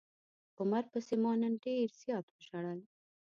عمر 0.59 0.83
پسې 0.91 1.15
ما 1.23 1.31
نن 1.41 1.53
ډير 1.63 1.87
زيات 2.01 2.25
وژړل. 2.29 2.79